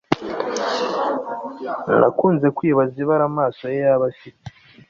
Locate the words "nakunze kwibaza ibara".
1.99-3.23